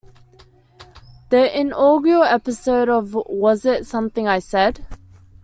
The 1.29 1.55
inaugural 1.55 2.23
episode 2.23 2.89
of 2.89 3.13
Was 3.27 3.65
It 3.65 3.85
Something 3.85 4.27
I 4.27 4.39
Said? 4.39 4.83